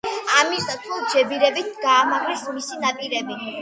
ამის 0.37 0.65
ნაცვლად, 0.69 1.05
ჯებირებით 1.13 1.71
გაამაგრეს 1.87 2.51
მისი 2.59 2.85
ნაპირები. 2.85 3.45